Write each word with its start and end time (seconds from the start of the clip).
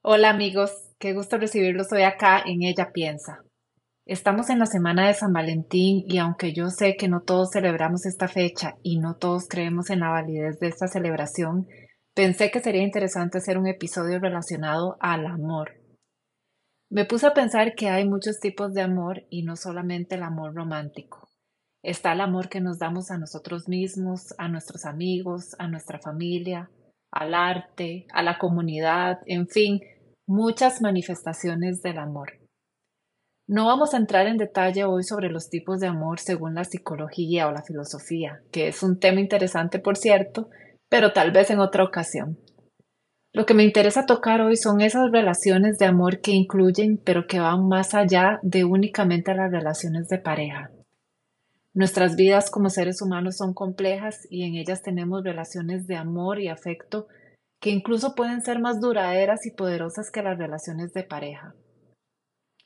Hola 0.00 0.30
amigos, 0.30 0.70
qué 1.00 1.12
gusto 1.12 1.38
recibirlos 1.38 1.90
hoy 1.92 2.02
acá 2.02 2.40
en 2.46 2.62
Ella 2.62 2.92
Piensa. 2.92 3.42
Estamos 4.06 4.48
en 4.48 4.60
la 4.60 4.66
semana 4.66 5.08
de 5.08 5.12
San 5.12 5.32
Valentín 5.32 6.04
y 6.06 6.18
aunque 6.18 6.52
yo 6.52 6.70
sé 6.70 6.94
que 6.96 7.08
no 7.08 7.22
todos 7.22 7.50
celebramos 7.50 8.06
esta 8.06 8.28
fecha 8.28 8.76
y 8.84 9.00
no 9.00 9.16
todos 9.16 9.48
creemos 9.48 9.90
en 9.90 9.98
la 9.98 10.10
validez 10.10 10.60
de 10.60 10.68
esta 10.68 10.86
celebración, 10.86 11.66
pensé 12.14 12.52
que 12.52 12.60
sería 12.60 12.84
interesante 12.84 13.38
hacer 13.38 13.58
un 13.58 13.66
episodio 13.66 14.20
relacionado 14.20 14.96
al 15.00 15.26
amor. 15.26 15.72
Me 16.88 17.04
puse 17.04 17.26
a 17.26 17.34
pensar 17.34 17.74
que 17.74 17.88
hay 17.88 18.08
muchos 18.08 18.38
tipos 18.38 18.74
de 18.74 18.82
amor 18.82 19.24
y 19.30 19.42
no 19.42 19.56
solamente 19.56 20.14
el 20.14 20.22
amor 20.22 20.54
romántico. 20.54 21.28
Está 21.82 22.12
el 22.12 22.20
amor 22.20 22.48
que 22.48 22.60
nos 22.60 22.78
damos 22.78 23.10
a 23.10 23.18
nosotros 23.18 23.68
mismos, 23.68 24.32
a 24.38 24.48
nuestros 24.48 24.84
amigos, 24.84 25.56
a 25.58 25.66
nuestra 25.66 25.98
familia, 25.98 26.70
al 27.12 27.34
arte, 27.34 28.06
a 28.12 28.22
la 28.22 28.38
comunidad, 28.38 29.20
en 29.26 29.48
fin, 29.48 29.80
muchas 30.26 30.82
manifestaciones 30.82 31.82
del 31.82 31.98
amor. 31.98 32.38
No 33.48 33.66
vamos 33.66 33.94
a 33.94 33.96
entrar 33.96 34.26
en 34.26 34.36
detalle 34.36 34.84
hoy 34.84 35.02
sobre 35.02 35.30
los 35.30 35.48
tipos 35.48 35.80
de 35.80 35.86
amor 35.86 36.20
según 36.20 36.54
la 36.54 36.64
psicología 36.64 37.48
o 37.48 37.52
la 37.52 37.62
filosofía, 37.62 38.42
que 38.52 38.68
es 38.68 38.82
un 38.82 38.98
tema 39.00 39.20
interesante, 39.20 39.78
por 39.78 39.96
cierto, 39.96 40.50
pero 40.90 41.14
tal 41.14 41.32
vez 41.32 41.50
en 41.50 41.60
otra 41.60 41.82
ocasión. 41.82 42.38
Lo 43.32 43.46
que 43.46 43.54
me 43.54 43.64
interesa 43.64 44.04
tocar 44.04 44.42
hoy 44.42 44.56
son 44.56 44.80
esas 44.80 45.10
relaciones 45.10 45.78
de 45.78 45.86
amor 45.86 46.20
que 46.20 46.32
incluyen, 46.32 47.00
pero 47.02 47.26
que 47.26 47.40
van 47.40 47.68
más 47.68 47.94
allá 47.94 48.38
de 48.42 48.64
únicamente 48.64 49.34
las 49.34 49.50
relaciones 49.50 50.08
de 50.08 50.18
pareja. 50.18 50.70
Nuestras 51.78 52.16
vidas 52.16 52.50
como 52.50 52.70
seres 52.70 53.00
humanos 53.02 53.36
son 53.36 53.54
complejas 53.54 54.26
y 54.30 54.42
en 54.42 54.56
ellas 54.56 54.82
tenemos 54.82 55.22
relaciones 55.22 55.86
de 55.86 55.94
amor 55.94 56.40
y 56.40 56.48
afecto 56.48 57.06
que 57.60 57.70
incluso 57.70 58.16
pueden 58.16 58.42
ser 58.42 58.58
más 58.58 58.80
duraderas 58.80 59.46
y 59.46 59.52
poderosas 59.52 60.10
que 60.10 60.24
las 60.24 60.36
relaciones 60.36 60.92
de 60.92 61.04
pareja. 61.04 61.54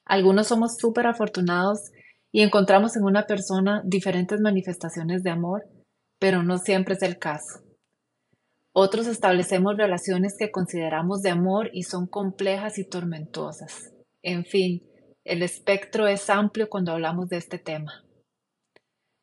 Algunos 0.07 0.47
somos 0.47 0.79
súper 0.79 1.07
afortunados 1.07 1.91
y 2.33 2.41
encontramos 2.41 2.97
en 2.97 3.05
una 3.05 3.27
persona 3.27 3.83
diferentes 3.85 4.41
manifestaciones 4.41 5.23
de 5.23 5.29
amor, 5.29 5.67
pero 6.19 6.43
no 6.43 6.57
siempre 6.57 6.95
es 6.95 7.03
el 7.03 7.19
caso. 7.19 7.61
Otros 8.73 9.07
establecemos 9.07 9.77
relaciones 9.77 10.37
que 10.39 10.51
consideramos 10.51 11.21
de 11.21 11.29
amor 11.29 11.69
y 11.75 11.83
son 11.83 12.07
complejas 12.07 12.79
y 12.79 12.89
tormentosas. 12.89 13.93
En 14.23 14.47
fin, 14.47 14.83
el 15.23 15.43
espectro 15.43 16.07
es 16.07 16.31
amplio 16.31 16.71
cuando 16.71 16.93
hablamos 16.93 17.29
de 17.29 17.37
este 17.37 17.59
tema. 17.59 17.93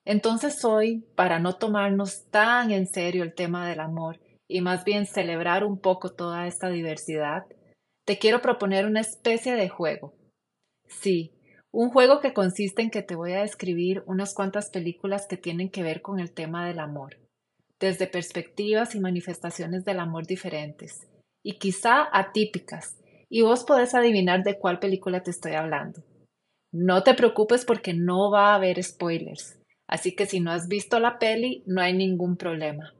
Entonces 0.09 0.65
hoy, 0.65 1.05
para 1.13 1.37
no 1.37 1.57
tomarnos 1.57 2.25
tan 2.31 2.71
en 2.71 2.87
serio 2.87 3.21
el 3.21 3.35
tema 3.35 3.69
del 3.69 3.79
amor 3.79 4.19
y 4.47 4.59
más 4.61 4.83
bien 4.83 5.05
celebrar 5.05 5.63
un 5.63 5.77
poco 5.77 6.09
toda 6.09 6.47
esta 6.47 6.67
diversidad, 6.69 7.45
te 8.07 8.17
quiero 8.17 8.41
proponer 8.41 8.87
una 8.87 9.01
especie 9.01 9.53
de 9.53 9.69
juego. 9.69 10.15
Sí, 10.87 11.31
un 11.71 11.91
juego 11.91 12.21
que 12.21 12.33
consiste 12.33 12.81
en 12.81 12.89
que 12.89 13.03
te 13.03 13.13
voy 13.13 13.33
a 13.33 13.41
describir 13.41 14.01
unas 14.07 14.33
cuantas 14.33 14.71
películas 14.71 15.27
que 15.29 15.37
tienen 15.37 15.69
que 15.69 15.83
ver 15.83 16.01
con 16.01 16.19
el 16.19 16.31
tema 16.31 16.67
del 16.67 16.79
amor, 16.79 17.19
desde 17.79 18.07
perspectivas 18.07 18.95
y 18.95 18.99
manifestaciones 18.99 19.85
del 19.85 19.99
amor 19.99 20.25
diferentes, 20.25 21.07
y 21.43 21.59
quizá 21.59 22.07
atípicas, 22.11 22.97
y 23.29 23.43
vos 23.43 23.63
podés 23.63 23.93
adivinar 23.93 24.41
de 24.41 24.57
cuál 24.57 24.79
película 24.79 25.21
te 25.21 25.29
estoy 25.29 25.51
hablando. 25.51 26.01
No 26.73 27.03
te 27.03 27.13
preocupes 27.13 27.63
porque 27.63 27.93
no 27.93 28.31
va 28.31 28.53
a 28.53 28.55
haber 28.55 28.83
spoilers. 28.83 29.58
Así 29.89 30.15
que 30.15 30.27
si 30.27 30.39
no 30.39 30.51
has 30.51 30.67
visto 30.67 30.99
la 30.99 31.17
peli, 31.17 31.63
no 31.65 31.81
hay 31.81 31.93
ningún 31.93 32.37
problema. 32.37 32.93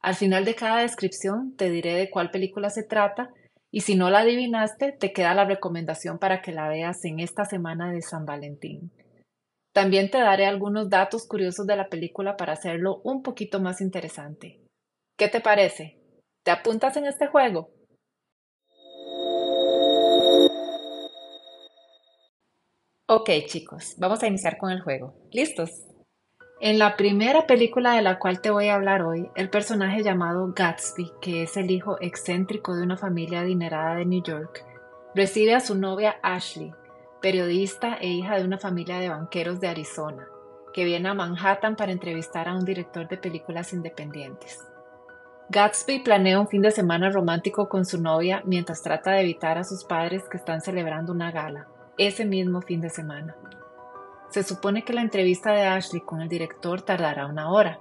Al 0.00 0.14
final 0.14 0.44
de 0.44 0.54
cada 0.54 0.82
descripción 0.82 1.56
te 1.56 1.68
diré 1.68 1.94
de 1.94 2.10
cuál 2.10 2.30
película 2.30 2.70
se 2.70 2.84
trata 2.84 3.30
y 3.72 3.80
si 3.80 3.96
no 3.96 4.08
la 4.08 4.20
adivinaste, 4.20 4.92
te 4.92 5.12
queda 5.12 5.34
la 5.34 5.44
recomendación 5.44 6.20
para 6.20 6.40
que 6.40 6.52
la 6.52 6.68
veas 6.68 7.04
en 7.04 7.18
esta 7.18 7.44
semana 7.44 7.90
de 7.90 8.02
San 8.02 8.24
Valentín. 8.24 8.92
También 9.72 10.10
te 10.10 10.18
daré 10.18 10.46
algunos 10.46 10.88
datos 10.88 11.26
curiosos 11.26 11.66
de 11.66 11.74
la 11.74 11.88
película 11.88 12.36
para 12.36 12.52
hacerlo 12.52 13.00
un 13.02 13.24
poquito 13.24 13.60
más 13.60 13.80
interesante. 13.80 14.60
¿Qué 15.18 15.26
te 15.26 15.40
parece? 15.40 15.98
¿Te 16.44 16.52
apuntas 16.52 16.96
en 16.96 17.06
este 17.06 17.26
juego? 17.26 17.70
Ok 23.08 23.30
chicos, 23.48 23.96
vamos 23.98 24.22
a 24.22 24.28
iniciar 24.28 24.56
con 24.56 24.70
el 24.70 24.80
juego. 24.82 25.14
¿Listos? 25.32 25.87
En 26.60 26.80
la 26.80 26.96
primera 26.96 27.46
película 27.46 27.92
de 27.92 28.02
la 28.02 28.18
cual 28.18 28.40
te 28.40 28.50
voy 28.50 28.66
a 28.66 28.74
hablar 28.74 29.02
hoy, 29.02 29.30
el 29.36 29.48
personaje 29.48 30.02
llamado 30.02 30.52
Gatsby, 30.56 31.12
que 31.20 31.44
es 31.44 31.56
el 31.56 31.70
hijo 31.70 31.98
excéntrico 32.00 32.74
de 32.74 32.82
una 32.82 32.96
familia 32.96 33.40
adinerada 33.40 33.94
de 33.94 34.04
New 34.04 34.24
York, 34.24 34.64
recibe 35.14 35.54
a 35.54 35.60
su 35.60 35.76
novia 35.76 36.16
Ashley, 36.20 36.74
periodista 37.22 37.94
e 38.00 38.08
hija 38.08 38.36
de 38.36 38.44
una 38.44 38.58
familia 38.58 38.98
de 38.98 39.08
banqueros 39.08 39.60
de 39.60 39.68
Arizona, 39.68 40.26
que 40.72 40.84
viene 40.84 41.08
a 41.08 41.14
Manhattan 41.14 41.76
para 41.76 41.92
entrevistar 41.92 42.48
a 42.48 42.56
un 42.56 42.64
director 42.64 43.06
de 43.06 43.18
películas 43.18 43.72
independientes. 43.72 44.58
Gatsby 45.50 46.00
planea 46.00 46.40
un 46.40 46.48
fin 46.48 46.62
de 46.62 46.72
semana 46.72 47.08
romántico 47.08 47.68
con 47.68 47.84
su 47.84 48.02
novia 48.02 48.42
mientras 48.44 48.82
trata 48.82 49.12
de 49.12 49.20
evitar 49.20 49.58
a 49.58 49.64
sus 49.64 49.84
padres 49.84 50.24
que 50.28 50.38
están 50.38 50.60
celebrando 50.60 51.12
una 51.12 51.30
gala, 51.30 51.68
ese 51.98 52.24
mismo 52.24 52.62
fin 52.62 52.80
de 52.80 52.90
semana. 52.90 53.36
Se 54.30 54.42
supone 54.42 54.84
que 54.84 54.92
la 54.92 55.00
entrevista 55.00 55.52
de 55.52 55.64
Ashley 55.64 56.02
con 56.02 56.20
el 56.20 56.28
director 56.28 56.82
tardará 56.82 57.26
una 57.26 57.50
hora, 57.50 57.78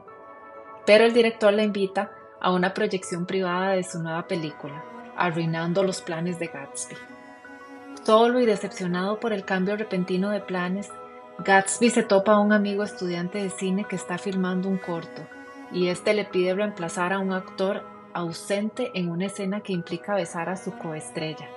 pero 0.85 1.03
el 1.03 1.13
director 1.13 1.53
la 1.53 1.63
invita 1.63 2.11
a 2.39 2.51
una 2.51 2.73
proyección 2.73 3.25
privada 3.25 3.71
de 3.71 3.83
su 3.83 4.01
nueva 4.01 4.27
película, 4.27 4.83
arruinando 5.17 5.83
los 5.83 6.01
planes 6.01 6.39
de 6.39 6.47
Gatsby. 6.47 6.95
Solo 8.03 8.39
y 8.39 8.45
decepcionado 8.45 9.19
por 9.19 9.33
el 9.33 9.43
cambio 9.43 9.75
repentino 9.75 10.29
de 10.29 10.39
planes, 10.39 10.89
Gatsby 11.39 11.89
se 11.89 12.03
topa 12.03 12.33
a 12.33 12.39
un 12.39 12.53
amigo 12.53 12.83
estudiante 12.83 13.43
de 13.43 13.49
cine 13.49 13.83
que 13.83 13.97
está 13.97 14.17
filmando 14.17 14.69
un 14.69 14.77
corto, 14.77 15.27
y 15.73 15.89
este 15.89 16.13
le 16.13 16.23
pide 16.23 16.55
reemplazar 16.55 17.11
a 17.11 17.19
un 17.19 17.33
actor 17.33 17.83
ausente 18.13 18.91
en 18.93 19.09
una 19.09 19.25
escena 19.25 19.59
que 19.59 19.73
implica 19.73 20.15
besar 20.15 20.47
a 20.49 20.55
su 20.55 20.71
coestrella. 20.77 21.49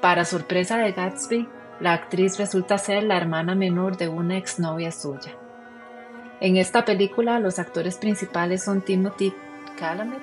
Para 0.00 0.24
sorpresa 0.24 0.78
de 0.78 0.90
Gatsby, 0.90 1.48
la 1.82 1.94
actriz 1.94 2.38
resulta 2.38 2.78
ser 2.78 3.02
la 3.02 3.16
hermana 3.16 3.56
menor 3.56 3.96
de 3.96 4.08
una 4.08 4.38
exnovia 4.38 4.92
suya. 4.92 5.36
En 6.40 6.56
esta 6.56 6.84
película 6.84 7.40
los 7.40 7.58
actores 7.58 7.98
principales 7.98 8.62
son 8.62 8.82
Timothy 8.82 9.34
Chalamet, 9.76 10.22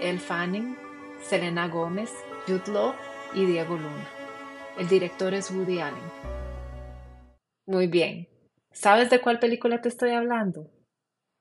Elle 0.00 0.20
Fanning, 0.20 0.76
Selena 1.20 1.66
Gómez, 1.66 2.12
Jude 2.46 2.72
Law 2.72 2.94
y 3.34 3.44
Diego 3.44 3.74
Luna. 3.74 4.08
El 4.78 4.86
director 4.86 5.34
es 5.34 5.50
Woody 5.50 5.80
Allen. 5.80 5.98
Muy 7.66 7.88
bien. 7.88 8.28
¿Sabes 8.70 9.10
de 9.10 9.20
cuál 9.20 9.40
película 9.40 9.80
te 9.80 9.88
estoy 9.88 10.10
hablando? 10.12 10.70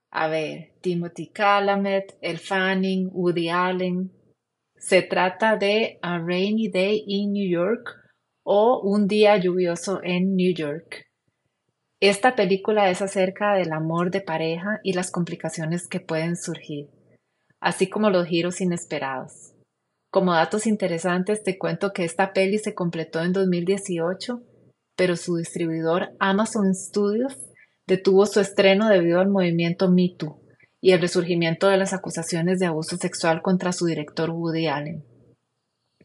A 0.10 0.30
ver, 0.30 0.74
Timothy 0.82 1.32
Chalamet, 1.32 2.18
Elle 2.22 2.40
Fanning, 2.40 3.12
Woody 3.14 3.50
Allen. 3.50 4.12
Se 4.78 5.04
trata 5.04 5.58
de 5.58 6.00
A 6.02 6.18
Rainy 6.18 6.70
Day 6.70 7.04
in 7.06 7.34
New 7.34 7.48
York 7.48 8.00
o 8.44 8.82
Un 8.82 9.08
día 9.08 9.38
lluvioso 9.38 10.00
en 10.04 10.36
New 10.36 10.54
York. 10.56 11.06
Esta 12.00 12.36
película 12.36 12.90
es 12.90 13.02
acerca 13.02 13.54
del 13.56 13.74
amor 13.74 14.10
de 14.12 14.22
pareja 14.22 14.80
y 14.84 14.94
las 14.94 15.12
complicaciones 15.12 15.88
que 15.88 16.00
pueden 16.00 16.38
surgir, 16.38 16.90
así 17.60 17.90
como 17.90 18.10
los 18.10 18.26
giros 18.28 18.62
inesperados. 18.62 19.54
Como 20.10 20.34
datos 20.34 20.66
interesantes 20.66 21.44
te 21.44 21.58
cuento 21.58 21.92
que 21.92 22.06
esta 22.06 22.34
peli 22.34 22.58
se 22.58 22.74
completó 22.74 23.22
en 23.22 23.34
2018, 23.34 24.42
pero 24.96 25.16
su 25.16 25.36
distribuidor 25.36 26.16
Amazon 26.20 26.74
Studios 26.74 27.38
detuvo 27.86 28.26
su 28.26 28.40
estreno 28.40 28.88
debido 28.88 29.20
al 29.20 29.30
movimiento 29.30 29.92
Me 29.92 30.16
Too 30.18 30.42
y 30.82 30.92
el 30.94 31.02
resurgimiento 31.02 31.68
de 31.68 31.78
las 31.78 31.94
acusaciones 31.94 32.60
de 32.60 32.68
abuso 32.68 32.96
sexual 32.98 33.42
contra 33.42 33.74
su 33.74 33.86
director 33.86 34.30
Woody 34.30 34.68
Allen. 34.68 35.04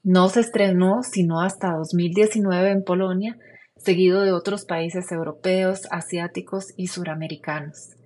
No 0.06 0.28
se 0.28 0.40
estrenó 0.40 1.02
sino 1.02 1.40
hasta 1.40 1.72
2019 1.72 2.70
en 2.70 2.84
Polonia, 2.84 3.38
seguido 3.78 4.20
de 4.20 4.32
otros 4.32 4.66
países 4.66 5.10
europeos, 5.10 5.88
asiáticos 5.90 6.74
y 6.76 6.88
suramericanos. 6.88 7.96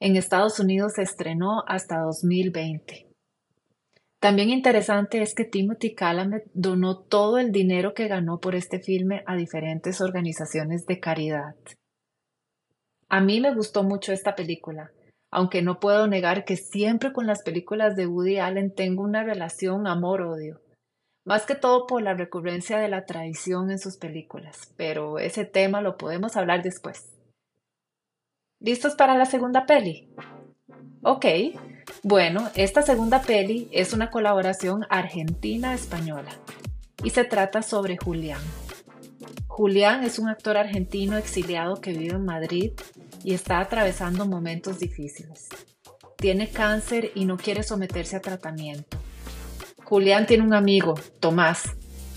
En 0.00 0.16
Estados 0.16 0.60
Unidos 0.60 0.92
se 0.96 1.02
estrenó 1.02 1.62
hasta 1.66 2.00
2020. 2.00 3.06
También 4.18 4.50
interesante 4.50 5.22
es 5.22 5.34
que 5.34 5.46
Timothy 5.46 5.94
Chalamet 5.94 6.44
donó 6.52 6.98
todo 6.98 7.38
el 7.38 7.52
dinero 7.52 7.94
que 7.94 8.06
ganó 8.06 8.38
por 8.38 8.54
este 8.54 8.78
filme 8.78 9.22
a 9.26 9.34
diferentes 9.34 10.02
organizaciones 10.02 10.84
de 10.84 11.00
caridad. 11.00 11.54
A 13.08 13.22
mí 13.22 13.40
me 13.40 13.54
gustó 13.54 13.82
mucho 13.82 14.12
esta 14.12 14.34
película, 14.34 14.90
aunque 15.30 15.62
no 15.62 15.80
puedo 15.80 16.06
negar 16.06 16.44
que 16.44 16.56
siempre 16.56 17.14
con 17.14 17.26
las 17.26 17.42
películas 17.42 17.96
de 17.96 18.06
Woody 18.06 18.36
Allen 18.36 18.74
tengo 18.74 19.02
una 19.02 19.24
relación 19.24 19.86
amor-odio 19.86 20.60
más 21.30 21.46
que 21.46 21.54
todo 21.54 21.86
por 21.86 22.02
la 22.02 22.14
recurrencia 22.14 22.80
de 22.80 22.88
la 22.88 23.06
tradición 23.06 23.70
en 23.70 23.78
sus 23.78 23.98
películas, 23.98 24.72
pero 24.76 25.20
ese 25.20 25.44
tema 25.44 25.80
lo 25.80 25.96
podemos 25.96 26.36
hablar 26.36 26.60
después. 26.64 27.08
¿Listos 28.58 28.96
para 28.96 29.16
la 29.16 29.26
segunda 29.26 29.64
peli? 29.64 30.12
Ok, 31.04 31.26
bueno, 32.02 32.50
esta 32.56 32.82
segunda 32.82 33.22
peli 33.22 33.68
es 33.70 33.92
una 33.92 34.10
colaboración 34.10 34.84
argentina-española. 34.90 36.32
y 37.04 37.10
se 37.10 37.22
trata 37.22 37.62
sobre 37.62 37.96
Julián. 37.96 38.42
Julián 39.46 40.02
es 40.02 40.18
un 40.18 40.28
actor 40.28 40.56
argentino 40.56 41.16
exiliado 41.16 41.80
que 41.80 41.92
vive 41.92 42.16
en 42.16 42.24
Madrid 42.24 42.72
y 43.22 43.34
está 43.34 43.60
atravesando 43.60 44.26
momentos 44.26 44.80
difíciles. 44.80 45.48
Tiene 46.16 46.50
cáncer 46.50 47.12
y 47.14 47.24
no 47.24 47.36
quiere 47.36 47.62
someterse 47.62 48.16
a 48.16 48.20
tratamiento. 48.20 48.99
Julián 49.90 50.24
tiene 50.24 50.44
un 50.44 50.54
amigo, 50.54 50.94
Tomás, 51.18 51.64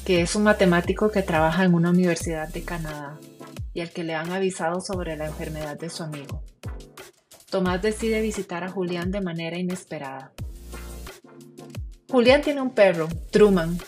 que 0.05 0.21
es 0.21 0.35
un 0.35 0.43
matemático 0.43 1.09
que 1.09 1.23
trabaja 1.23 1.63
en 1.63 1.73
una 1.73 1.89
universidad 1.89 2.47
de 2.49 2.61
Canadá 2.61 3.19
y 3.73 3.81
al 3.81 3.89
que 3.89 4.03
le 4.03 4.13
han 4.13 4.31
avisado 4.31 4.79
sobre 4.79 5.17
la 5.17 5.25
enfermedad 5.25 5.75
de 5.79 5.89
su 5.89 6.03
amigo. 6.03 6.43
Tomás 7.49 7.81
decide 7.81 8.21
visitar 8.21 8.63
a 8.63 8.69
Julián 8.69 9.09
de 9.09 9.21
manera 9.21 9.57
inesperada. 9.57 10.33
Julián 12.11 12.43
tiene 12.43 12.61
un 12.61 12.75
perro, 12.75 13.07
Truman. 13.31 13.79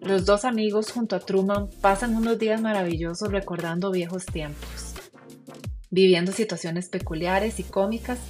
Los 0.00 0.24
dos 0.24 0.46
amigos 0.46 0.90
junto 0.90 1.14
a 1.14 1.20
Truman 1.20 1.68
pasan 1.82 2.16
unos 2.16 2.38
días 2.38 2.62
maravillosos 2.62 3.30
recordando 3.30 3.90
viejos 3.90 4.24
tiempos, 4.24 4.94
viviendo 5.90 6.32
situaciones 6.32 6.88
peculiares 6.88 7.60
y 7.60 7.64
cómicas 7.64 8.20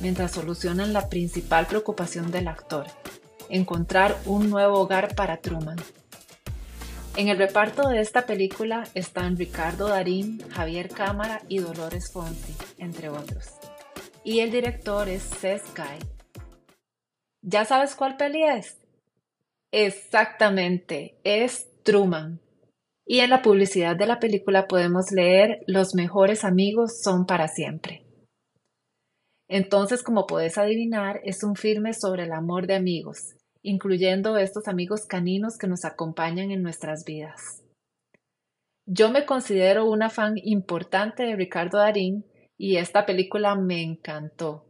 mientras 0.00 0.32
solucionan 0.32 0.94
la 0.94 1.10
principal 1.10 1.66
preocupación 1.66 2.30
del 2.30 2.48
actor, 2.48 2.86
encontrar 3.52 4.16
un 4.24 4.48
nuevo 4.48 4.80
hogar 4.80 5.14
para 5.14 5.36
Truman. 5.36 5.76
En 7.16 7.28
el 7.28 7.36
reparto 7.36 7.88
de 7.90 8.00
esta 8.00 8.24
película 8.24 8.84
están 8.94 9.36
Ricardo 9.36 9.88
Darín, 9.88 10.40
Javier 10.48 10.88
Cámara 10.88 11.42
y 11.48 11.58
Dolores 11.58 12.10
Fonsi, 12.10 12.54
entre 12.78 13.10
otros. 13.10 13.50
Y 14.24 14.40
el 14.40 14.50
director 14.50 15.08
es 15.10 15.22
Seth 15.22 15.64
Guy. 15.76 15.98
¿Ya 17.42 17.66
sabes 17.66 17.94
cuál 17.94 18.16
peli 18.16 18.42
es? 18.42 18.78
Exactamente, 19.70 21.20
es 21.22 21.68
Truman. 21.82 22.40
Y 23.04 23.20
en 23.20 23.28
la 23.28 23.42
publicidad 23.42 23.96
de 23.96 24.06
la 24.06 24.18
película 24.18 24.66
podemos 24.66 25.10
leer 25.10 25.60
Los 25.66 25.94
mejores 25.94 26.44
amigos 26.44 27.02
son 27.02 27.26
para 27.26 27.48
siempre. 27.48 28.06
Entonces, 29.48 30.02
como 30.02 30.26
puedes 30.26 30.56
adivinar, 30.56 31.20
es 31.24 31.44
un 31.44 31.56
filme 31.56 31.92
sobre 31.92 32.22
el 32.24 32.32
amor 32.32 32.66
de 32.66 32.74
amigos, 32.74 33.34
incluyendo 33.62 34.36
estos 34.36 34.68
amigos 34.68 35.06
caninos 35.06 35.56
que 35.56 35.68
nos 35.68 35.84
acompañan 35.84 36.50
en 36.50 36.62
nuestras 36.62 37.04
vidas. 37.04 37.62
Yo 38.86 39.10
me 39.10 39.24
considero 39.24 39.88
una 39.88 40.10
fan 40.10 40.34
importante 40.36 41.22
de 41.22 41.36
Ricardo 41.36 41.78
Darín 41.78 42.24
y 42.58 42.76
esta 42.76 43.06
película 43.06 43.54
me 43.54 43.82
encantó. 43.82 44.66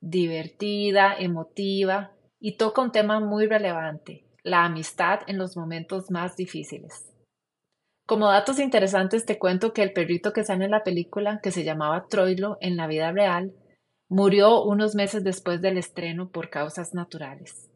Divertida, 0.00 1.14
emotiva 1.18 2.12
y 2.40 2.56
toca 2.56 2.80
un 2.80 2.90
tema 2.90 3.20
muy 3.20 3.46
relevante, 3.46 4.24
la 4.42 4.64
amistad 4.64 5.20
en 5.26 5.36
los 5.36 5.56
momentos 5.56 6.10
más 6.10 6.36
difíciles. 6.36 7.14
Como 8.06 8.28
datos 8.28 8.58
interesantes 8.58 9.24
te 9.24 9.38
cuento 9.38 9.72
que 9.72 9.82
el 9.82 9.92
perrito 9.92 10.32
que 10.32 10.42
sale 10.42 10.64
en 10.64 10.72
la 10.72 10.82
película, 10.82 11.38
que 11.42 11.52
se 11.52 11.62
llamaba 11.62 12.06
Troilo 12.08 12.56
en 12.60 12.76
la 12.76 12.88
vida 12.88 13.12
real, 13.12 13.52
murió 14.08 14.64
unos 14.64 14.96
meses 14.96 15.22
después 15.22 15.60
del 15.60 15.78
estreno 15.78 16.30
por 16.30 16.50
causas 16.50 16.92
naturales. 16.92 17.69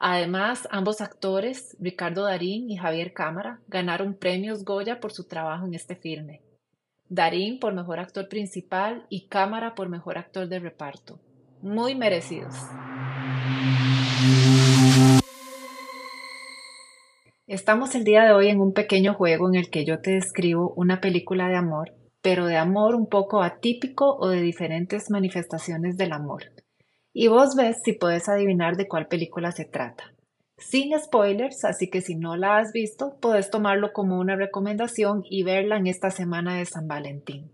Además, 0.00 0.68
ambos 0.70 1.00
actores, 1.00 1.76
Ricardo 1.80 2.22
Darín 2.22 2.70
y 2.70 2.76
Javier 2.76 3.12
Cámara, 3.12 3.60
ganaron 3.66 4.14
premios 4.14 4.64
Goya 4.64 5.00
por 5.00 5.12
su 5.12 5.26
trabajo 5.26 5.66
en 5.66 5.74
este 5.74 5.96
filme. 5.96 6.40
Darín 7.08 7.58
por 7.58 7.74
mejor 7.74 7.98
actor 7.98 8.28
principal 8.28 9.06
y 9.08 9.26
Cámara 9.26 9.74
por 9.74 9.88
mejor 9.88 10.16
actor 10.16 10.46
de 10.48 10.60
reparto. 10.60 11.18
Muy 11.62 11.96
merecidos. 11.96 12.54
Estamos 17.48 17.96
el 17.96 18.04
día 18.04 18.22
de 18.22 18.32
hoy 18.32 18.48
en 18.50 18.60
un 18.60 18.72
pequeño 18.74 19.14
juego 19.14 19.48
en 19.48 19.56
el 19.56 19.68
que 19.68 19.84
yo 19.84 20.00
te 20.00 20.12
describo 20.12 20.74
una 20.76 21.00
película 21.00 21.48
de 21.48 21.56
amor, 21.56 21.92
pero 22.22 22.46
de 22.46 22.56
amor 22.56 22.94
un 22.94 23.08
poco 23.08 23.42
atípico 23.42 24.16
o 24.16 24.28
de 24.28 24.42
diferentes 24.42 25.10
manifestaciones 25.10 25.96
del 25.96 26.12
amor 26.12 26.44
y 27.20 27.26
vos 27.26 27.56
ves 27.56 27.78
si 27.84 27.94
puedes 27.94 28.28
adivinar 28.28 28.76
de 28.76 28.86
cuál 28.86 29.08
película 29.08 29.50
se 29.50 29.64
trata. 29.64 30.14
Sin 30.56 30.96
spoilers, 30.96 31.64
así 31.64 31.90
que 31.90 32.00
si 32.00 32.14
no 32.14 32.36
la 32.36 32.58
has 32.58 32.70
visto, 32.70 33.16
puedes 33.20 33.50
tomarlo 33.50 33.92
como 33.92 34.20
una 34.20 34.36
recomendación 34.36 35.24
y 35.28 35.42
verla 35.42 35.78
en 35.78 35.88
esta 35.88 36.12
semana 36.12 36.56
de 36.56 36.64
San 36.64 36.86
Valentín. 36.86 37.50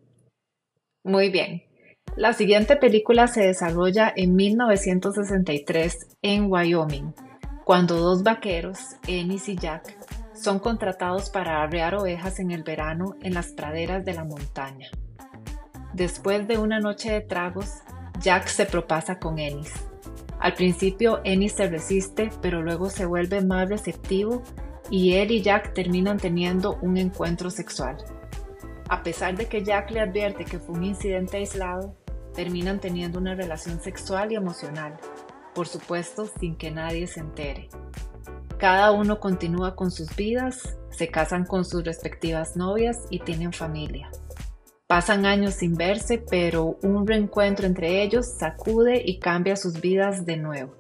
Muy 1.03 1.31
bien. 1.31 1.63
La 2.15 2.35
siguiente 2.35 2.77
película 2.77 3.27
se 3.27 3.41
desarrolla 3.41 4.13
en 4.15 4.37
1963 4.37 6.09
en 6.21 6.53
Wyoming, 6.53 7.15
cuando 7.65 7.97
dos 7.97 8.23
vaqueros, 8.23 8.81
Ennis 9.09 9.49
y 9.49 9.57
Jack, 9.57 9.97
son 10.35 10.59
contratados 10.59 11.31
para 11.31 11.63
arrear 11.63 11.95
ovejas 11.95 12.39
en 12.39 12.51
el 12.51 12.65
verano 12.65 13.17
en 13.23 13.33
las 13.33 13.55
praderas 13.55 14.05
de 14.05 14.13
la 14.13 14.25
montaña. 14.25 14.91
Después 15.95 16.47
de 16.49 16.59
una 16.59 16.81
noche 16.81 17.13
de 17.13 17.23
tragos, 17.23 17.83
Jack 18.25 18.49
se 18.49 18.65
propasa 18.65 19.19
con 19.19 19.39
Ennis. 19.39 19.71
Al 20.41 20.55
principio 20.55 21.21
Ennis 21.25 21.53
se 21.53 21.69
resiste, 21.69 22.31
pero 22.41 22.63
luego 22.63 22.89
se 22.89 23.05
vuelve 23.05 23.43
más 23.43 23.69
receptivo 23.69 24.43
y 24.89 25.13
él 25.13 25.31
y 25.31 25.43
Jack 25.43 25.75
terminan 25.75 26.17
teniendo 26.17 26.79
un 26.81 26.97
encuentro 26.97 27.51
sexual. 27.51 27.99
A 28.89 29.03
pesar 29.03 29.37
de 29.37 29.45
que 29.45 29.63
Jack 29.63 29.91
le 29.91 30.01
advierte 30.01 30.47
que 30.47 30.59
fue 30.59 30.75
un 30.75 30.85
incidente 30.85 31.37
aislado, 31.37 31.95
terminan 32.33 32.81
teniendo 32.81 33.19
una 33.19 33.35
relación 33.35 33.83
sexual 33.83 34.33
y 34.33 34.37
emocional, 34.37 34.97
por 35.55 35.69
supuesto 35.69 36.27
sin 36.41 36.57
que 36.57 36.71
nadie 36.71 37.07
se 37.07 37.21
entere. 37.21 37.69
Cada 38.57 38.91
uno 38.93 39.21
continúa 39.21 39.77
con 39.77 39.91
sus 39.91 40.17
vidas, 40.17 40.79
se 40.89 41.09
casan 41.09 41.45
con 41.45 41.67
sus 41.67 41.85
respectivas 41.85 42.57
novias 42.57 42.97
y 43.11 43.19
tienen 43.19 43.53
familia. 43.53 44.09
Pasan 44.87 45.25
años 45.25 45.55
sin 45.55 45.77
verse, 45.77 46.23
pero 46.31 46.77
un 46.83 47.07
reencuentro 47.07 47.67
entre 47.67 48.03
ellos 48.03 48.27
sacude 48.39 49.03
y 49.05 49.19
cambia 49.19 49.57
sus 49.57 49.81
vidas 49.81 50.27
de 50.27 50.37
nuevo. 50.37 50.77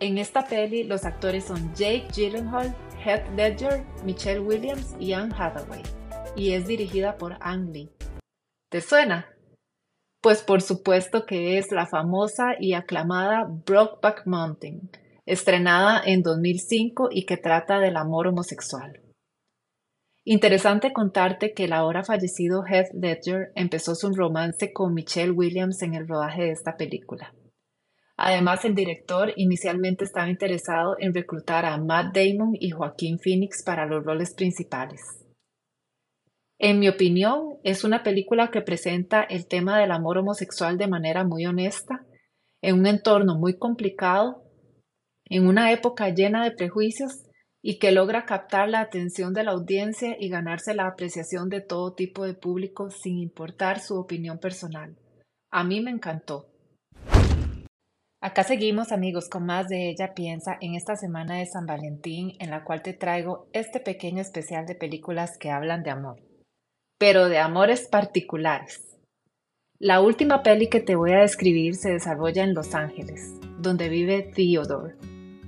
En 0.00 0.18
esta 0.18 0.44
peli 0.44 0.84
los 0.84 1.06
actores 1.06 1.44
son 1.44 1.74
Jake 1.74 2.08
Gyllenhaal, 2.12 2.76
Heath 3.02 3.26
Ledger, 3.34 3.84
Michelle 4.04 4.40
Williams 4.40 4.94
y 5.00 5.14
Anne 5.14 5.34
Hathaway, 5.36 5.82
y 6.36 6.52
es 6.52 6.66
dirigida 6.66 7.16
por 7.16 7.38
Ang 7.40 7.72
Lee. 7.72 7.90
¿Te 8.70 8.82
suena? 8.82 9.26
Pues 10.20 10.42
por 10.42 10.60
supuesto 10.60 11.24
que 11.24 11.56
es 11.56 11.72
la 11.72 11.86
famosa 11.86 12.56
y 12.60 12.74
aclamada 12.74 13.46
Brokeback 13.48 14.26
Mountain, 14.26 14.90
estrenada 15.24 16.02
en 16.04 16.22
2005 16.22 17.08
y 17.10 17.24
que 17.24 17.38
trata 17.38 17.78
del 17.78 17.96
amor 17.96 18.26
homosexual. 18.26 19.05
Interesante 20.28 20.92
contarte 20.92 21.54
que 21.54 21.66
el 21.66 21.72
ahora 21.72 22.02
fallecido 22.02 22.64
Heath 22.64 22.92
Ledger 22.94 23.52
empezó 23.54 23.94
su 23.94 24.12
romance 24.12 24.72
con 24.72 24.92
Michelle 24.92 25.30
Williams 25.30 25.80
en 25.82 25.94
el 25.94 26.08
rodaje 26.08 26.42
de 26.42 26.50
esta 26.50 26.76
película. 26.76 27.32
Además, 28.16 28.64
el 28.64 28.74
director 28.74 29.32
inicialmente 29.36 30.04
estaba 30.04 30.28
interesado 30.28 30.96
en 30.98 31.14
reclutar 31.14 31.64
a 31.64 31.78
Matt 31.78 32.16
Damon 32.16 32.56
y 32.58 32.70
Joaquín 32.70 33.20
Phoenix 33.20 33.62
para 33.62 33.86
los 33.86 34.04
roles 34.04 34.34
principales. 34.34 35.00
En 36.58 36.80
mi 36.80 36.88
opinión, 36.88 37.58
es 37.62 37.84
una 37.84 38.02
película 38.02 38.50
que 38.50 38.62
presenta 38.62 39.22
el 39.22 39.46
tema 39.46 39.78
del 39.78 39.92
amor 39.92 40.18
homosexual 40.18 40.76
de 40.76 40.88
manera 40.88 41.22
muy 41.22 41.46
honesta, 41.46 42.04
en 42.62 42.80
un 42.80 42.86
entorno 42.88 43.38
muy 43.38 43.58
complicado, 43.58 44.42
en 45.26 45.46
una 45.46 45.70
época 45.70 46.08
llena 46.08 46.42
de 46.42 46.50
prejuicios 46.50 47.25
y 47.62 47.78
que 47.78 47.92
logra 47.92 48.24
captar 48.24 48.68
la 48.68 48.80
atención 48.80 49.32
de 49.32 49.44
la 49.44 49.52
audiencia 49.52 50.16
y 50.18 50.28
ganarse 50.28 50.74
la 50.74 50.86
apreciación 50.86 51.48
de 51.48 51.60
todo 51.60 51.94
tipo 51.94 52.24
de 52.24 52.34
público 52.34 52.90
sin 52.90 53.18
importar 53.18 53.80
su 53.80 53.98
opinión 53.98 54.38
personal. 54.38 54.96
A 55.50 55.64
mí 55.64 55.80
me 55.80 55.90
encantó. 55.90 56.48
Acá 58.20 58.44
seguimos 58.44 58.92
amigos 58.92 59.28
con 59.28 59.46
más 59.46 59.68
de 59.68 59.90
ella 59.90 60.14
piensa 60.14 60.56
en 60.60 60.74
esta 60.74 60.96
semana 60.96 61.36
de 61.36 61.46
San 61.46 61.66
Valentín 61.66 62.32
en 62.40 62.50
la 62.50 62.64
cual 62.64 62.82
te 62.82 62.92
traigo 62.92 63.48
este 63.52 63.78
pequeño 63.78 64.20
especial 64.20 64.66
de 64.66 64.74
películas 64.74 65.38
que 65.38 65.50
hablan 65.50 65.82
de 65.82 65.90
amor, 65.90 66.22
pero 66.98 67.28
de 67.28 67.38
amores 67.38 67.86
particulares. 67.88 68.98
La 69.78 70.00
última 70.00 70.42
peli 70.42 70.68
que 70.68 70.80
te 70.80 70.96
voy 70.96 71.12
a 71.12 71.20
describir 71.20 71.74
se 71.74 71.90
desarrolla 71.90 72.42
en 72.42 72.54
Los 72.54 72.74
Ángeles, 72.74 73.34
donde 73.58 73.90
vive 73.90 74.22
Theodore, 74.34 74.94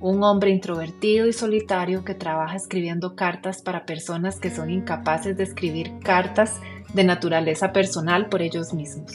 un 0.01 0.23
hombre 0.23 0.51
introvertido 0.51 1.27
y 1.27 1.33
solitario 1.33 2.05
que 2.05 2.15
trabaja 2.15 2.57
escribiendo 2.57 3.17
cartas 3.17 3.63
para 3.63 3.85
personas 3.85 4.39
que 4.39 4.51
son 4.51 4.71
incapaces 4.71 5.37
de 5.37 5.45
escribir 5.45 5.99
cartas 6.01 6.61
de 6.95 7.05
naturaleza 7.05 7.73
personal 7.73 8.29
por 8.29 8.43
ellos 8.43 8.73
mismos. 8.73 9.13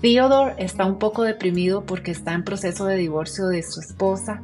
Theodore 0.00 0.54
está 0.58 0.84
un 0.84 0.98
poco 0.98 1.22
deprimido 1.22 1.84
porque 1.84 2.10
está 2.10 2.32
en 2.32 2.44
proceso 2.44 2.86
de 2.86 2.96
divorcio 2.96 3.46
de 3.46 3.62
su 3.62 3.80
esposa, 3.80 4.42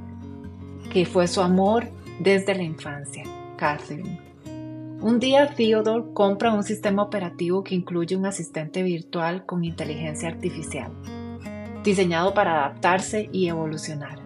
que 0.93 1.07
fue 1.07 1.29
su 1.29 1.41
amor 1.41 1.89
desde 2.21 2.55
la 2.55 2.63
infancia, 2.63 3.25
Catherine. 3.57 4.21
Un 5.01 5.19
día 5.21 5.55
Theodore 5.55 6.13
compra 6.15 6.55
un 6.55 6.63
sistema 6.63 7.03
operativo 7.03 7.63
que 7.63 7.75
incluye 7.75 8.17
un 8.17 8.27
asistente 8.27 8.83
virtual 8.83 9.45
con 9.45 9.65
inteligencia 9.65 10.29
artificial, 10.29 10.93
diseñado 11.85 12.35
para 12.35 12.65
adaptarse 12.65 13.29
y 13.31 13.49
evolucionar. 13.49 14.24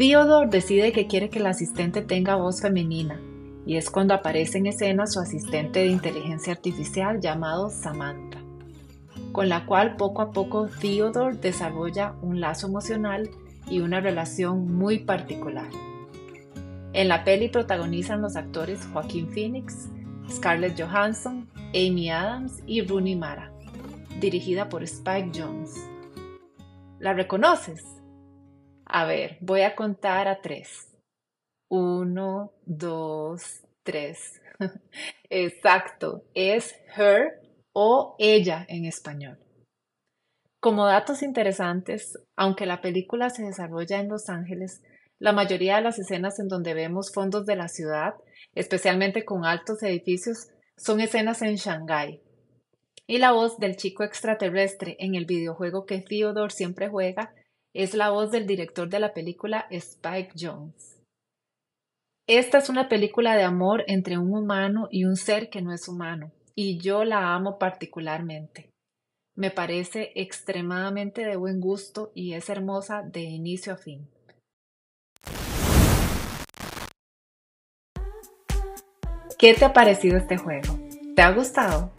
Theodore 0.00 0.48
decide 0.48 0.92
que 0.92 1.06
quiere 1.06 1.28
que 1.28 1.40
el 1.40 1.46
asistente 1.46 2.00
tenga 2.00 2.34
voz 2.34 2.62
femenina, 2.62 3.20
y 3.66 3.76
es 3.76 3.90
cuando 3.90 4.14
aparece 4.14 4.56
en 4.56 4.64
escena 4.64 5.06
su 5.06 5.20
asistente 5.20 5.80
de 5.80 5.88
inteligencia 5.88 6.54
artificial 6.54 7.20
llamado 7.20 7.68
Samantha, 7.68 8.38
con 9.32 9.50
la 9.50 9.66
cual 9.66 9.96
poco 9.96 10.22
a 10.22 10.30
poco 10.32 10.68
Theodore 10.68 11.36
desarrolla 11.36 12.14
un 12.22 12.40
lazo 12.40 12.68
emocional 12.68 13.28
y 13.68 13.80
una 13.80 14.00
relación 14.00 14.74
muy 14.74 15.00
particular. 15.00 15.68
En 16.94 17.08
la 17.08 17.22
peli 17.22 17.50
protagonizan 17.50 18.22
los 18.22 18.36
actores 18.36 18.80
Joaquín 18.94 19.28
Phoenix, 19.28 19.90
Scarlett 20.30 20.80
Johansson, 20.80 21.46
Amy 21.74 22.08
Adams 22.08 22.62
y 22.66 22.80
Rooney 22.80 23.16
Mara, 23.16 23.52
dirigida 24.18 24.70
por 24.70 24.82
Spike 24.82 25.32
Jones. 25.38 25.74
¿La 26.98 27.12
reconoces? 27.12 27.99
A 28.92 29.04
ver, 29.04 29.38
voy 29.40 29.62
a 29.62 29.76
contar 29.76 30.26
a 30.26 30.40
tres. 30.40 30.88
Uno, 31.68 32.54
dos, 32.66 33.62
tres. 33.84 34.42
Exacto, 35.30 36.24
es 36.34 36.74
her 36.96 37.40
o 37.72 38.16
ella 38.18 38.66
en 38.68 38.86
español. 38.86 39.38
Como 40.58 40.86
datos 40.86 41.22
interesantes, 41.22 42.18
aunque 42.36 42.66
la 42.66 42.80
película 42.80 43.30
se 43.30 43.44
desarrolla 43.44 44.00
en 44.00 44.08
Los 44.08 44.28
Ángeles, 44.28 44.82
la 45.20 45.32
mayoría 45.32 45.76
de 45.76 45.82
las 45.82 46.00
escenas 46.00 46.40
en 46.40 46.48
donde 46.48 46.74
vemos 46.74 47.12
fondos 47.14 47.46
de 47.46 47.54
la 47.54 47.68
ciudad, 47.68 48.14
especialmente 48.56 49.24
con 49.24 49.44
altos 49.44 49.84
edificios, 49.84 50.48
son 50.76 51.00
escenas 51.00 51.42
en 51.42 51.54
Shanghái. 51.54 52.22
Y 53.06 53.18
la 53.18 53.30
voz 53.30 53.56
del 53.58 53.76
chico 53.76 54.02
extraterrestre 54.02 54.96
en 54.98 55.14
el 55.14 55.26
videojuego 55.26 55.86
que 55.86 56.00
Theodore 56.00 56.52
siempre 56.52 56.88
juega 56.88 57.32
es 57.74 57.94
la 57.94 58.10
voz 58.10 58.30
del 58.30 58.46
director 58.46 58.88
de 58.88 59.00
la 59.00 59.14
película 59.14 59.66
Spike 59.70 60.32
Jones. 60.38 61.00
Esta 62.26 62.58
es 62.58 62.68
una 62.68 62.88
película 62.88 63.36
de 63.36 63.42
amor 63.42 63.84
entre 63.86 64.18
un 64.18 64.34
humano 64.34 64.88
y 64.90 65.04
un 65.04 65.16
ser 65.16 65.50
que 65.50 65.62
no 65.62 65.72
es 65.72 65.88
humano, 65.88 66.32
y 66.54 66.78
yo 66.78 67.04
la 67.04 67.34
amo 67.34 67.58
particularmente. 67.58 68.70
Me 69.36 69.50
parece 69.50 70.12
extremadamente 70.14 71.24
de 71.24 71.36
buen 71.36 71.60
gusto 71.60 72.12
y 72.14 72.34
es 72.34 72.48
hermosa 72.50 73.02
de 73.02 73.22
inicio 73.22 73.72
a 73.72 73.76
fin. 73.76 74.08
¿Qué 79.38 79.54
te 79.54 79.64
ha 79.64 79.72
parecido 79.72 80.18
este 80.18 80.36
juego? 80.36 80.78
¿Te 81.16 81.22
ha 81.22 81.32
gustado? 81.32 81.92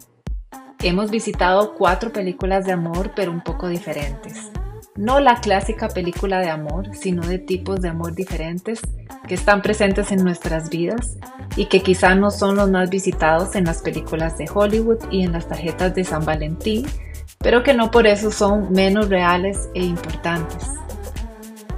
Hemos 0.80 1.10
visitado 1.10 1.74
cuatro 1.74 2.12
películas 2.12 2.64
de 2.64 2.72
amor 2.72 3.12
pero 3.16 3.32
un 3.32 3.42
poco 3.42 3.68
diferentes. 3.68 4.52
No 4.96 5.20
la 5.20 5.40
clásica 5.40 5.88
película 5.88 6.40
de 6.40 6.50
amor, 6.50 6.94
sino 6.94 7.26
de 7.26 7.38
tipos 7.38 7.80
de 7.80 7.88
amor 7.88 8.14
diferentes 8.14 8.78
que 9.26 9.34
están 9.34 9.62
presentes 9.62 10.12
en 10.12 10.22
nuestras 10.22 10.68
vidas 10.68 11.16
y 11.56 11.64
que 11.66 11.80
quizá 11.80 12.14
no 12.14 12.30
son 12.30 12.56
los 12.56 12.70
más 12.70 12.90
visitados 12.90 13.56
en 13.56 13.64
las 13.64 13.80
películas 13.80 14.36
de 14.36 14.50
Hollywood 14.52 14.98
y 15.10 15.22
en 15.22 15.32
las 15.32 15.48
tarjetas 15.48 15.94
de 15.94 16.04
San 16.04 16.26
Valentín, 16.26 16.86
pero 17.38 17.62
que 17.62 17.72
no 17.72 17.90
por 17.90 18.06
eso 18.06 18.30
son 18.30 18.70
menos 18.70 19.08
reales 19.08 19.70
e 19.74 19.82
importantes. 19.82 20.68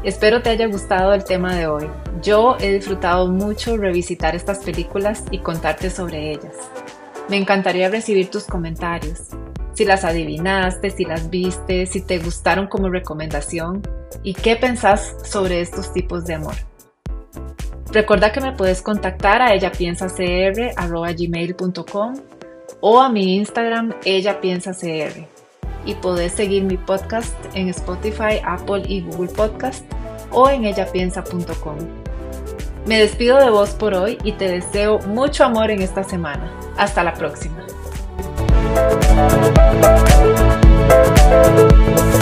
Espero 0.02 0.42
te 0.42 0.50
haya 0.50 0.66
gustado 0.66 1.14
el 1.14 1.22
tema 1.22 1.54
de 1.54 1.68
hoy. 1.68 1.88
Yo 2.20 2.56
he 2.58 2.72
disfrutado 2.72 3.28
mucho 3.28 3.76
revisitar 3.76 4.34
estas 4.34 4.58
películas 4.58 5.22
y 5.30 5.38
contarte 5.38 5.88
sobre 5.88 6.32
ellas. 6.32 6.56
Me 7.28 7.36
encantaría 7.36 7.88
recibir 7.88 8.28
tus 8.28 8.44
comentarios 8.44 9.28
si 9.74 9.84
las 9.84 10.04
adivinaste, 10.04 10.90
si 10.90 11.04
las 11.04 11.28
viste, 11.30 11.86
si 11.86 12.00
te 12.00 12.18
gustaron 12.18 12.66
como 12.68 12.88
recomendación 12.88 13.82
y 14.22 14.34
qué 14.34 14.54
pensás 14.56 15.16
sobre 15.24 15.60
estos 15.60 15.92
tipos 15.92 16.24
de 16.24 16.34
amor. 16.34 16.54
Recuerda 17.92 18.32
que 18.32 18.40
me 18.40 18.52
puedes 18.52 18.80
contactar 18.82 19.40
a 19.42 19.54
ellapiensacr.gmail.com 19.54 22.14
o 22.80 23.00
a 23.00 23.08
mi 23.08 23.36
Instagram 23.36 23.94
ellapiensacr 24.04 25.26
y 25.86 25.94
podés 25.94 26.32
seguir 26.32 26.64
mi 26.64 26.76
podcast 26.76 27.36
en 27.54 27.68
Spotify, 27.68 28.40
Apple 28.44 28.82
y 28.88 29.02
Google 29.02 29.32
Podcast 29.32 29.84
o 30.30 30.48
en 30.48 30.64
ellapiensa.com. 30.64 31.76
Me 32.86 32.98
despido 32.98 33.38
de 33.38 33.50
vos 33.50 33.70
por 33.70 33.94
hoy 33.94 34.18
y 34.24 34.32
te 34.32 34.48
deseo 34.48 34.98
mucho 35.00 35.44
amor 35.44 35.70
en 35.70 35.82
esta 35.82 36.04
semana. 36.04 36.50
Hasta 36.76 37.04
la 37.04 37.14
próxima. 37.14 37.63
Thank 41.46 42.13